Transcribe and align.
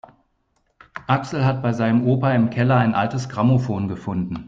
Axel 1.05 1.45
hat 1.45 1.61
bei 1.61 1.73
seinem 1.73 2.07
Opa 2.07 2.31
im 2.31 2.49
Keller 2.49 2.77
ein 2.77 2.95
altes 2.95 3.29
Grammophon 3.29 3.87
gefunden. 3.87 4.39